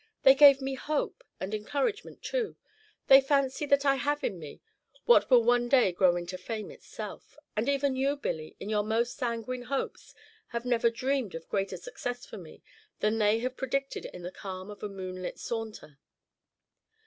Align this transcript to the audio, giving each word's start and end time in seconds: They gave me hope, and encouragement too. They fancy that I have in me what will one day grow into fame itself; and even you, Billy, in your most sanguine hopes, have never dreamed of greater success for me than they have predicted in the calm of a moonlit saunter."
They 0.23 0.33
gave 0.33 0.61
me 0.63 0.73
hope, 0.73 1.23
and 1.39 1.53
encouragement 1.53 2.23
too. 2.23 2.55
They 3.05 3.21
fancy 3.21 3.67
that 3.67 3.85
I 3.85 3.97
have 3.97 4.23
in 4.23 4.39
me 4.39 4.59
what 5.05 5.29
will 5.29 5.43
one 5.43 5.69
day 5.69 5.91
grow 5.91 6.15
into 6.15 6.39
fame 6.39 6.71
itself; 6.71 7.37
and 7.55 7.69
even 7.69 7.95
you, 7.95 8.15
Billy, 8.15 8.55
in 8.59 8.67
your 8.67 8.81
most 8.81 9.15
sanguine 9.15 9.61
hopes, 9.65 10.15
have 10.47 10.65
never 10.65 10.89
dreamed 10.89 11.35
of 11.35 11.47
greater 11.49 11.77
success 11.77 12.25
for 12.25 12.39
me 12.39 12.63
than 12.99 13.19
they 13.19 13.41
have 13.41 13.55
predicted 13.55 14.05
in 14.05 14.23
the 14.23 14.31
calm 14.31 14.71
of 14.71 14.81
a 14.81 14.89
moonlit 14.89 15.37
saunter." 15.39 15.99